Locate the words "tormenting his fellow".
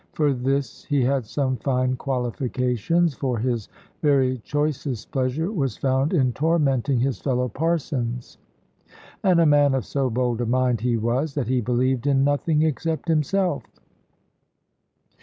6.33-7.47